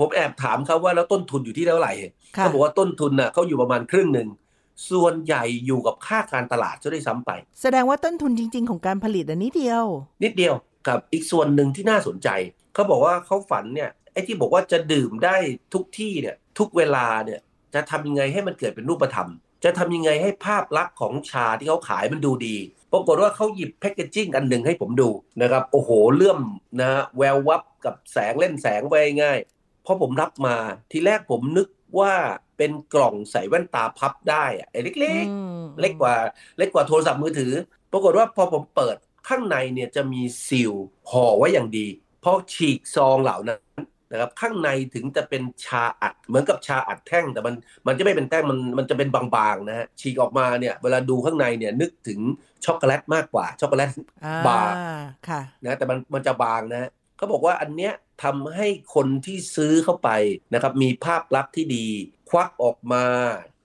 [0.00, 1.92] ผมแอบถามเขาว่าแล้วต้นทุนอยู่ที่เท่าไหร่
[2.32, 4.28] เขาบอกว่าต้นทุนน่ะเขาอยู่ประมาณครึ่งหนึ่ง
[4.90, 9.84] ส่วนใหญ่อยู่กับค่าการตลาดจะได้ซ้ำไป แสดงว่าต้นทุนจริง ๆ ของการผลิตอันนี้เดียว
[10.22, 10.54] นิดเดียว
[10.88, 12.28] กับอีกส่วนหนึ่งที่น่าสนใจ
[12.74, 15.36] เขาบอกว่าเขาฝันเนี่ยไอ้ที่บอกว่าจะดื่มได้
[15.74, 17.40] ทุกที่เนี่ยทุกเวลาเนี่ย
[17.74, 19.28] จะทำยังไงให้มันเกิดเป็นรูปธรรม
[19.64, 22.56] จะทำยังไงให้ภาพลักษณ์ของชาที่เขาขายมันดูดี
[22.92, 25.08] ปรากฏว่าเขาหยิบแพคเกจจิ้งอันหนึ่งให้ผมดู
[25.42, 26.40] นะครับโอ้โหเลื่อม
[26.80, 29.38] นะแวววับกับแสงเล่นแสงไปง่าย
[29.86, 30.56] พอผมรับมา
[30.92, 32.14] ทีแรกผมนึกว่า
[32.56, 36.14] เป็นกล่องใส่แว่นตาพับได้อะไอ้เล็กๆ เล็กกว่า
[36.58, 37.52] เล็กกว่าโทรศัพท์มือถือ
[37.92, 38.96] ปรากฏว่าพอผมเปิด
[39.28, 40.72] ข้างในเนี่ยจะมีซีล
[41.10, 41.86] ห่อไว้อย่างดี
[42.24, 43.60] พอฉีกซองเหล่านั้น
[44.10, 47.54] นะครับข้างในถึงจะเป็นชาอัดเหมือนกับชาอัดแท่งแต่มัน
[47.86, 52.20] มันจะไม่เป็นแท่งมันมันจะเป็นบางๆนะฮะฉีกออกมาเนี่ยเวลาดูข้างในเนี่ยนึกถึง
[52.64, 53.90] ช็อกโกแลตมากกว่าช็อกโกแลต
[54.46, 54.74] บาร์
[55.62, 57.92] นะแต่มันมันจะบางนะ เขาบอกว่าอันเนี้ย
[58.24, 60.10] ทำให้คนที่ซื้อเข้าไป
[60.54, 61.86] นะครับมีภาพลักษณ์ที่ดี
[62.30, 63.06] ควักออกมา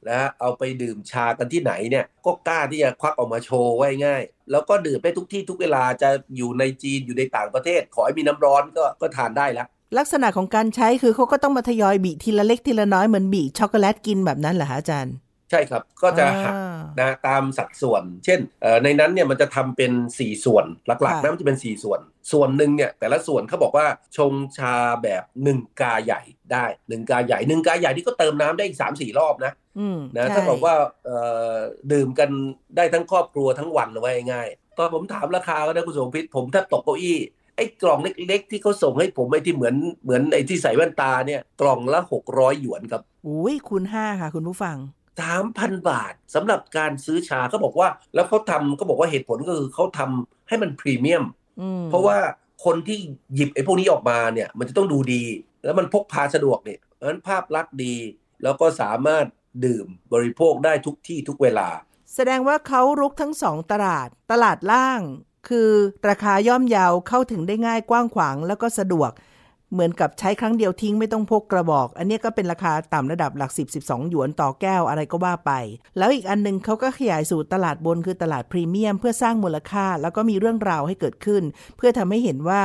[0.10, 15.14] นะเอาไปดื่มชากันที่ไหนเนี่ยก็กล้าที่จะควักออกมาโชว์ไว้ง่าย แล้วก็ดื่มได้ทุกที่ทุกเวลาจะอยู่ในจีนอยู่ในต่างประเทศ ขอให้มีน้ำร้อนก็ก็ทานได้แล้วลักษณะของการใช้คือเขาก็ต้องมาทยอยบีทีละเล็กทีละน้อยเหมือนบีช็อกโกแลตกินแบบนั้นเหรอคะอาจารย์
[15.52, 22.00] ใช่ครับ ก็จะหักอ่านะตามสัดส่วน เช่นเอ่อในนั้นเนี่ยมันจะทำเป็น 4 ส่วนหลักๆค่ะนะมันจะเป็น 4 ส่วน
[22.32, 23.86] ส่วนหนึ่งเนี่ยแต่ละส่วนเขาบอกว่า
[24.18, 30.74] ชงชาแบบ 1 กาใหญ่ได้1กาใหญ่1กาใหญ่ที่ก็เติมน้ำได้อีก3 4รอบนะอืมนะใช่ถ้าบอกว่า
[31.06, 31.18] เอ่
[31.54, 31.56] อ
[31.92, 32.30] ดื่มกัน
[32.76, 37.20] ได้ทั้งครอบครัวทั้งวันเอาไว้ง่ายตอนผมถามราคาก็นะคุณสมพิษผมแทบตกเก้าอี้
[37.56, 42.00] ไอ้กล่องเล็ก ๆ ที่เขาส่งให้ผมไอ้ที่เหมือนเหมือนไอ้ที่ใส่แว่นตาเนี่ยกล่องละ
[42.32, 44.76] 600หยวนครับอุ้ยคูณห้าค่ะ คุณผู้ฟัง
[45.20, 51.24] สามพันบาทสำหรับการซื้อชาเขาบอกว่า แล้วเขาทำก็บอกว่าเหตุผลก็คือเขาทำให้มันพรีเมียม
[51.62, 52.18] อืมเพราะว่า
[52.66, 52.98] คนที่
[53.36, 55.24] หยิบไอ้พวกนี้ออกมาเนี่ย มันจะต้องดูดี
[55.64, 57.96] แล้วมันพกพาสะดวกเนี่ยเพราะฉะนั้นภาพลักษณ์ดี
[58.44, 59.26] แล้วก็สามารถ
[59.66, 61.70] ดื่มบริโภคได้ทุกที่ทุกเวลา
[62.16, 65.02] แสดงว่าเขารุกทั้งสองตลาด ตลาดล่าง
[65.50, 65.70] คือ
[66.10, 69.12] ราคาย่อมเยาวเข้าถึงได้ง่ายกว้างขวางแล้วก็สะดวก
[69.74, 75.52] เหมือนกับใช้ครั้งเดียวทิ้งไม่ต้องพกกระบอก อันนี้ก็เป็นราคาต่ำระดับหลัก 10 12 หยวนต่อแก้วอะไรก็ว่าไป
[75.98, 81.44] แล้วอีกอันหนึงเขาก็ขยายสู่ตลาดบนคือตลาดพรีเมียม เพื่อสร้างมูลค่า แล้วก็มีเรื่องราวให้เกิดขึ้น
[81.78, 82.62] เพื่อทำให้เห็นว่า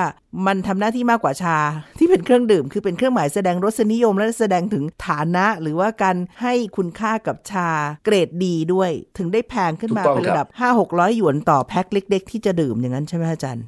[0.46, 1.58] มันทำหน้าที่มากกว่าชา
[1.98, 7.68] ที่เป็นเครื่องดื่ม คือเป็นเครื่องหมายแสดงรสนิยมและแสดงถึงฐานะ หรือว่าการให้คุณค่ากับชา
[8.04, 13.64] เกรดดีด้วย ถึงได้แพงขึ้นมาเป็นระดับ 5 6 0 0 หยวนต่อแพ็คเล็ก ๆ ที่จะดื่มอย่างนั้นใช่ไหมอาจารย์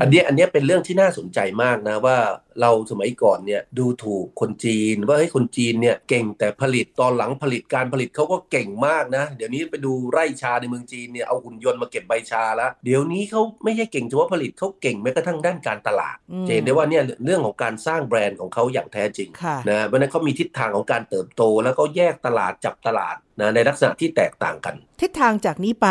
[0.00, 2.18] อันเนี้ยอันเนี้ยเป็นเรื่องที่น่าสนใจมากนะว่า
[2.60, 25.88] เราสมัยก่อนเนี่ยดูถูกคนจีน ว่าให้ยคนจีนเนี่ยเก่งแต่ผลิตตอนหลังผลิตการผลิตเขาก็เก่งมากนะ เดี๋ยวนี้ไปดูไร่ชาในเมืองจีนเนี่ยเอาหุ่นยนต์มาเก็บใบชาแล้วเดี๋ยวนี้เขาไม่ใช่เก่งเฉพาะผลิตเขาเก่งแม้กระทั่งด้านการตลาดอืมจะเห็นได้ว่าเนี่ยเรื่องของการสร้างแบรนด์ของเขาอย่างแท้จริงค่ะนะเพราะฉะนั้นเขามีทิศทางของการเติบโต แล้วก็แยกตลาดจับตลาด นะในลักษณะที่แตกต่างกัน ทิศทางจากนี้ไป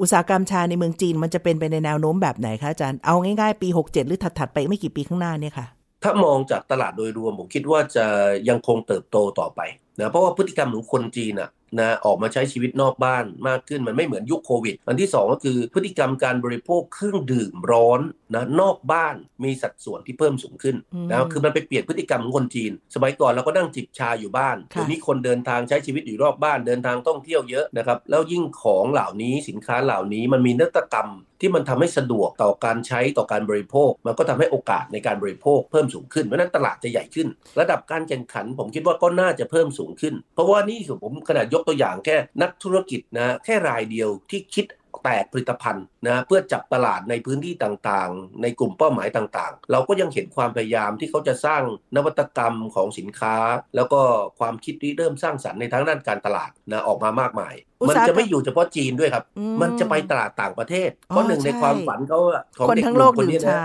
[0.00, 5.66] อุตสาหกรรมชาในเมืองจีนมันจะเป็นไปในแนวโน้มแบบไหนคะอาจารย์เอาง่ายๆปี 67 หรือถัดๆไปไม่กี่ปีข้างหน้าเนี่ยค่ะ
[6.02, 8.06] ถ้ามองจากตลาดโดยรวมผมคิดว่าจะ
[8.48, 9.60] ยังคงเติบโตต่อไป
[10.00, 18.00] นะเพราะว่าพฤติกรรมของคนจีนอะ นะออกมาใช้ชีวิตนอกบ้านมากขึ้นมันไม่เหมือนยุคโควิด อันที่สองก็คือพฤติกรรมการบริโภคเครื่องดื่มร้อน
[18.34, 31.08] นะนอกบ้านมีสัดส่วนที่เพิ่มสูงขึ้นอืมนะคือมันไปเปลี่ยนพฤติกรรมของคนจีน สมัยก่อนเราก็นั่งจิบชาอยู่บ้านค่ะเดี๋ยวนี้คนเดินทางใช้ชีวิตอยู่รอบบ้านเดินทางท่องเที่ยวเยอะนะครับแล้วยิ่งของเหล่านี้สินค้าเหล่านี้มันมีนวัตกรรม
[31.40, 37.28] ที่มันทำให้สะดวกต่อการใช้ต่อการบริโภค มันก็ทำให้โอกาสในการบริโภคเพิ่มสูงขึ้นเพราะฉะนั้นตลาดจะใหญ่ขึ้น
[37.60, 44.66] ระดับการแข่งขันผมคิดว่าก็น่าจะเพิ่มสูงขึ้น เพราะว่านี่คือผมขนาดยกตัวอย่างแค่นักธุรกิจนะแค่รายเดียวที่คิด
[45.04, 51.62] แตกผลิตภัณฑ์นะเพื่อจับตลาดในพื้นที่ต่างๆ ในกลุ่มเป้าหมายต่างๆ เราก็ยังเห็นความพยายามที่เขาจะสร้าง
[51.96, 53.36] นวัตกรรมของสินค้า
[53.76, 54.00] แล้วก็
[54.38, 63.60] ความคิดที่เริ่มสร้างสรรค์ในทางด้านการตลาดนะออกมามากมายอุตมันสาหกรรมจะไม่อยู่เฉพาะจีนด้วยครับอืมันจะไปตลาดต่างประเทศ เพอ๋ราะอหนึ่งในใช่ความฝันเขาอะของคนเด็กทั้งหโลนุ่กมคนดื่มนี้ชานะ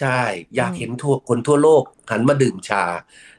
[0.00, 0.20] ใช่
[0.56, 2.84] อยากอืมเห็นทั่วคนทั่วโลกหันมาดื่มชา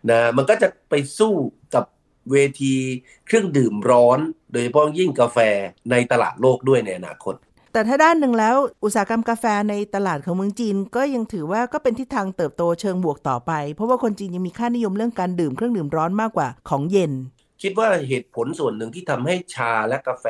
[0.10, 1.34] นะมันก็จะไปสู้
[1.76, 1.86] กับ
[2.31, 2.75] เวที
[3.27, 4.19] เครื่องดื่มร้อน
[4.51, 5.37] โดยเฉพาะยิ่งกาแฟ
[5.91, 7.35] ในตลาดโลกด้วยในอนาคต
[7.73, 17.11] แต่ถ้าด้านหนึ่งแล้วอุตสาหกรรมกาแฟในตลาดของเมืองจีน ก็ยังถือว่าก็เป็นทิศทางเติบโตเชิงบวกต่อไป เพราะว่าคนจีนยังมีค่านิยมเรื่องการดื่มเครื่องดื่มร้อนมากกว่าของเย็น
[17.61, 20.25] คิดว่าเหตุผลส่วนหนึ่งที่ทำให้ชาและกาแฟ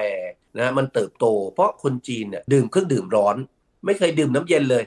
[0.57, 3.35] นะมันเติบโต เพราะคนจีนเนี่ยดื่มเครื่องดื่มร้อน
[3.85, 4.83] ไม่เคยดื่มน้ำเย็นเลย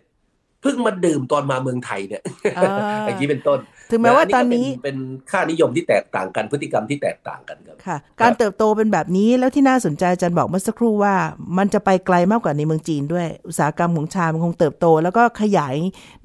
[0.62, 2.22] เพิ่งมาดื่มตอนมาเมืองไทยเนี่ย
[2.58, 2.72] อ่า
[3.06, 3.58] อย่างนี้เป็นต้น
[3.90, 4.98] ถึงแม้ว่าตอนก็เป็นี้เป็น
[5.30, 11.14] ค่านิยมที่แตกต่างกันพฤติกรรมที่แตกต่างกันครับค่ะ การเติบโตเป็นแบบนี้แล้วที่น่าสนใจอาจารย์บอกเมื่อสักครู่ว่า
[11.58, 15.74] มันจะไปไกลมากกว่าในเมืองจีนด้วย อุตสาหกรรมของชามันคงเติบโต แล้วก็ขยาย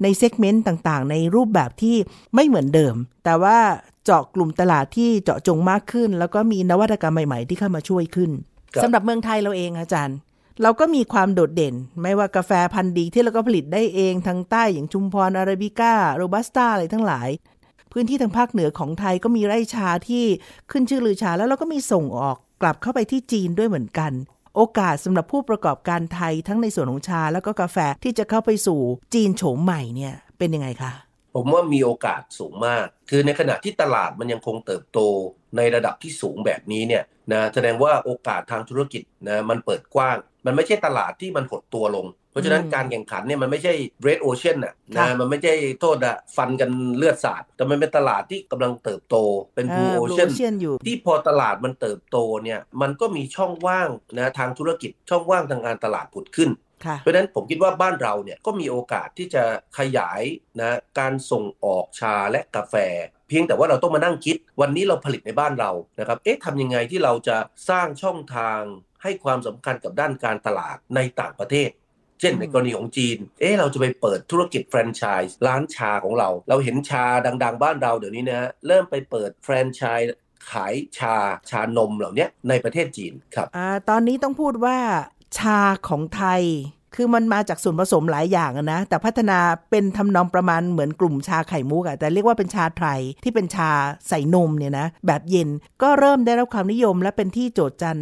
[0.02, 1.96] ในเซกเมนต์ต่างๆ ในรูปแบบที่
[2.34, 2.94] ไม่เหมือนเดิม
[3.24, 3.56] แต่ว่า
[4.04, 8.30] เจาะกลุ่มตลาดที่เจาะจงมากขึ้น แล้วก็มีนวัตกรรมใหม่ ๆ ที่เข้ามาช่วยขึ้น
[8.74, 10.16] ครับสำหรับเมืองไทยเราเองอาจารย์
[10.62, 17.28] เราก็มีความโดดเด่น ไม่ว่ากาแฟพันธุ์ดีที่เราก็ผลิตได้เองทางใต้อย่างชุมพรอาราบิก้าโรบัสต้าอะไรทั้งหลาย
[17.92, 20.24] พื้นที่ทางภาคเหนือของไทยก็มีไร่ชาที่
[20.70, 24.12] ขึ้นชื่อลือชาแล้วเราก็มีส่งออกกลับเข้าไปที่จีนด้วยเหมือนกัน
[24.56, 28.80] โอกาสสำหรับผู้ประกอบการไทยทั้งในส่วนของชาแล้วก็กาแฟที่จะเข้าไปสู่
[29.14, 30.92] จีนโฉมใหม่เนี่ยเป็นยังไงคะ
[31.34, 34.98] ผมว่ามีโอกาสสูงมาก คือในขณะที่ตลาดมันยังคงเติบโต
[35.56, 40.16] ในระดับที่สูงแบบนี้เนี่ยนะแสดงว่าโอกาสทางธุรกิจนะมันเปิดกว้าง
[40.46, 43.74] มันไม่ใช่ตลาดที่มันหดตัวลง เพราะฉะนั้นอืมการแข่งขันเนี่ยมันไม่ใช่
[44.06, 49.16] red ocean น่ะค่ะนะมันไม่ใช่โทษอะฟันกันเลือดสาด แต่มันเป็นตลาดที่กำลังเติบโต
[49.54, 56.50] เป็น blue อ่า ocean Ocean อยู่ที่พอตลาดมันเติบโตเนี่ยมันก็มีช่องว่างนะทางธุรกิจช่องว่างทางการตลาดผุดขึ้น
[56.84, 59.42] ค่ะเพราะฉะนั้นผมคิดว่าบ้านเราเนี่ยก็มีโอกาสที่จะ
[59.78, 60.22] ขยาย
[60.60, 62.74] นะการส่งออกชาและกาแฟ
[63.28, 67.36] เพียงแต่ว่าเราต้องมานั่งคิด วันนี้เราผลิตในบ้านเรานะครับเอ๊ะทำยังไงที่เราจะ
[67.70, 68.60] สร้างช่องทาง
[69.06, 71.70] ให้ความสำคัญกับด้านการตลาดในต่างประเทศ
[72.20, 80.10] เช่นในกรณีของจีน เอ๊ะเราจะไปเปิดธุรกิจแฟรนไชส์ร้านชาของเรา เราเห็นชาดัง ๆ บ้านเราเดี๋ยวนี้นะเริ่มไปเปิดแฟรนไชส์
[80.50, 81.16] ขายชา
[81.50, 84.78] ชานมเหล่านี้ในประเทศจีนครับอตอนนี้ต้องพูดว่า
[85.38, 86.42] ชาของไทย
[86.94, 89.38] คือมันมาจากส่วนผสมหลายอย่างนะ แต่พัฒนา
[89.70, 93.70] เป็นทำนองประมาณเหมือนกลุ่มชาไข่มุกอะแต่เรียกว่าเป็นชาไทยที่เป็นชา
[94.08, 95.48] ใส่นมเนี่ยนะ แบบเย็น
[95.82, 97.98] ก็เริ่มได้รับความนิยมและเป็นที่โจทย์จัน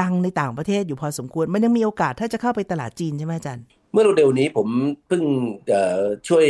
[0.00, 4.68] ดังในต่างประเทศอยู่พอสมควร มันยังมีโอกาสถ้าจะเข้าไปตลาดจีนใช่ไหมจารย์เมื่อเร็วนี้ผม
[5.08, 5.22] เพิ่ง
[6.28, 6.46] ช่วย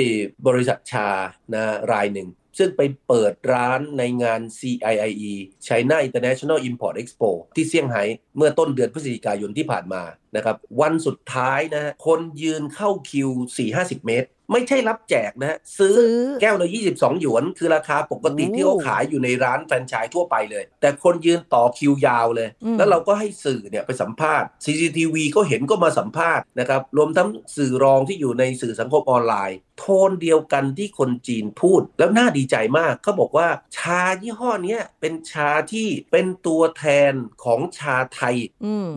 [0.46, 1.08] บริษัทชา
[1.54, 5.32] นะรายหนึ่งซึ่งไปเปิดร้านในงาน CIIE
[5.66, 8.02] China International Import Expo ที่เซี่ยงไฮ้
[8.38, 10.03] เมื่อต้นเดือนพฤศจิกายนที่ผ่านมา
[10.37, 13.29] นะครับวันสุดท้ายนะคนยืนเข้าคิว
[13.68, 15.98] 4-50 เมตร ไม่ใช่รับแจกนะซื้อ
[16.42, 22.48] แก้วละ22 หยวน คือราคาปกติที่เขาขายอยู่ในร้านแฟรนไชส์ทั่วไปเลย แต่คนยืนต่อคิวยาวเลย
[22.79, 37.12] แล้วเราก็ให้สื่อเนี่ยไปสัมภาษณ์ CCTV ก็เห็นก็มาสัมภาษณ์นะครับรวมทั้งสื่อรองที่อยู่ในสื่อสังคมออนไลน์ โทนเดียวกันที่คนจีนพูด แล้วน่าดีใจมากเขาบอกว่าชายี่ห้อนี้เป็นชาที่เป็นตัวแทน
[37.44, 38.27] ของชาไทย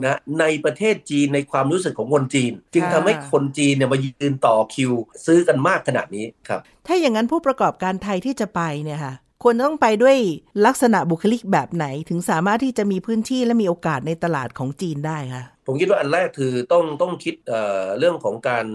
[0.05, 4.91] นะในประเทศจีนในความรู้สึกของคนจีน จึงทำให้คนจีนเนี่ยมายืนต่อคิว
[5.25, 9.13] ซื้อกันมากขนาดนี้ครับ ถ้าอย่างนั้นผู้ประกอบการไทยที่จะไปเนี่ยค่ะ
[9.43, 10.17] ควรต้องไปด้วย
[10.65, 17.51] ลักษณะบุคลิกแบบไหน ถึงสามารถที่จะมีพื้นที่และมีโอกาสในตลาดของจีนได้คะผมคิดว่าอันแรกคือต้องต้องคิด
[17.99, 18.67] เรื่องของการ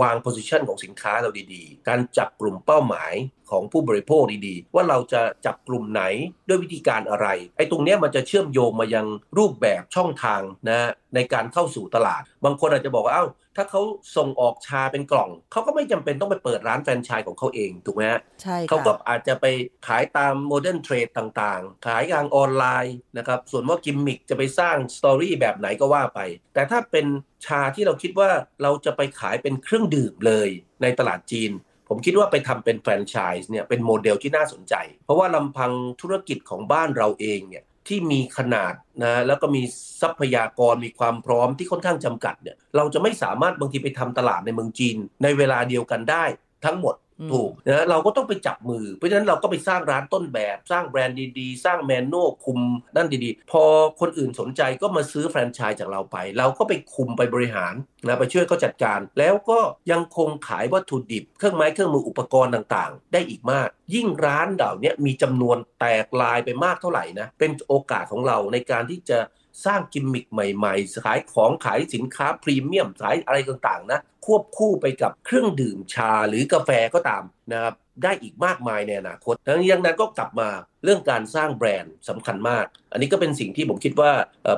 [0.00, 3.14] วาง position ของสินค้าเราดีๆ การจับกลุ่มเป้าหมาย
[3.50, 6.02] ของผู้บริโภคดีๆ ว่าเราจะจับกลุ่มไหน
[6.48, 9.06] ด้วยวิธีการอะไร ไอ้ตรงนี้มันจะเชื่อมโยงมายัง
[9.38, 13.82] รูปแบบช่องทางนะในการเข้าสู่ตลาด บางคนอาจจะบอกว่าเอ้าถ้าเขา
[14.16, 19.46] ส่งออกชาเป็นกล่อง เขาก็ไม่จำเป็นต้องไปเปิดร้านแฟรนไชส์ของเขาเองถูกไหมฮะใช่เขาก็อาจจะไป
[19.86, 26.20] ขายตาม modern trade ต่างๆ ขายทางออนไลน์นะครับส่วนว่ากิมมิคจะไปสร้าง story แบบไหนก็ว่าไป
[26.54, 27.06] แต่ถ้าเป็น
[27.46, 28.30] ชาที่เราคิดว่า
[28.62, 30.48] เราจะไปขายเป็นเครื่องดื่มเลย
[30.82, 31.50] ในตลาดจีน
[31.88, 39.62] ผมคิดว่าไปทำเป็นแฟรนไชส์เนี่ยเป็นโมเดลที่น่าสนใจ เพราะว่าลำพังธุรกิจของบ้านเราเองเนี่ยที่มีขนาดนะแล้วก็มี
[40.00, 46.24] ทรัพยากรมีความพร้อมที่ค่อนข้างจำกัดเนี่ยเราจะไม่สามารถบางทีไปทำตลาดในเมืองจีน ในเวลาเดียวกันได้
[46.64, 46.94] ทั้งหมด
[47.32, 52.58] ถูกนะเราก็ต้องไปจับมือ เพราะฉะนั้นเราก็ไปสร้างร้านต้นแบบ สร้างแบรนด์ดีๆ สร้างแมนนวลคุม
[52.96, 53.62] นั่นดีๆ พอ
[54.00, 57.74] คนอื่นสนใจก็มาซื้อแฟรนไชส์จากเราไป เราก็ไปคุมไปบริหาร
[58.06, 59.58] นะไปช่วยเขาจัดการ แล้วก็
[59.90, 69.18] ยังคงขายวัตถุดิบ เครื่องไม้เครื่องมืออุปกรณ์ต่างๆ ได้อีกมาก ยิ่งร้านเหล่านี้มีจำนวนแตกลายไปมากเท่าไหร่นะเป็นโอกาสของเราในการที่จะ
[69.64, 80.48] สร้างกิมมิคใหม่ๆ ขายของขายสินค้าพรีเมียมขายอะไรต่างๆนะควบคู่ไปกับเครื่องดื่มชาหรือกาแฟก็ตามนะครับได้อีกมากมายในอนาคต ทั้งยังนั้นก็กลับมา
[80.84, 84.10] เรื่องการสร้างแบรนด์สำคัญมาก อันนี้ก็เป็นสิ่งที่ผมคิดว่า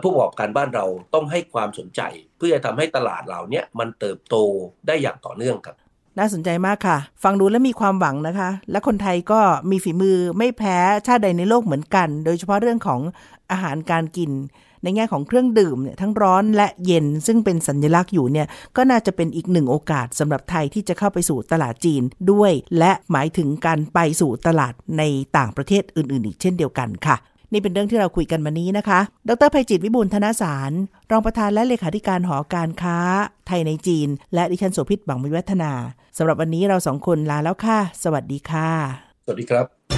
[0.02, 2.00] ผู้ประกอบการบ้านเราต้องให้ความสนใจ
[2.38, 4.36] เพื่อจะทำให้ตลาดเหล่านี้มันเติบโต
[4.86, 5.76] ได้อย่างต่อเนื่องครับ
[6.18, 13.00] น่าสนใจมากค่ะ ฟังดูแล้วมีความหวังนะคะ และคนไทยก็มีฝีมือไม่แพ้ชาติใดในโลกเหมือนกัน โดยเฉพาะเรื่องของ
[13.50, 14.30] อาหารการกิน
[14.82, 25.02] ในแง่ของเครื่องดื่มเนี่ยทั้งร้อนและเย็นซึ่งเป็นสัญลักษณ์อยู่เนี่ยก็น่าจะเป็นอีกหนึ่งโอกาสสำหรับไทยที่จะเข้าไปสู่ตลาดจีนด้วย และหมายถึงการไปสู่ตลาดใน
[25.36, 27.16] ต่างประเทศอื่น ๆ อีกเช่นเดียวกันค่ะ
[27.52, 30.72] นี่เป็นเรื่องที่เราคุยกันมานี้นะคะ ดรภัยจิตวิบูลธนาสาร
[31.10, 32.98] รองประธานและเลขาธิการหอการค้า
[33.46, 35.72] ไทยในจีน และดิฉันโสภิตบังมิวัฒนา
[36.18, 38.70] สำหรับวันนี้เราสองคนลาแล้วค่ะ สวัสดีค่ะ
[39.24, 39.97] สวัสดีครับ